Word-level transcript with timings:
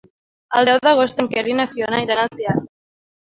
El 0.59 0.69
deu 0.69 0.79
d'agost 0.85 1.19
en 1.23 1.29
Quer 1.35 1.43
i 1.51 1.57
na 1.59 1.67
Fiona 1.73 2.01
iran 2.07 2.23
al 2.23 2.31
teatre. 2.39 2.67